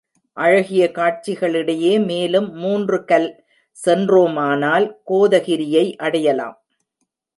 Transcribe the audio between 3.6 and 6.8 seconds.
சென்றோமானால், கோதகிரியை அடையலாம்.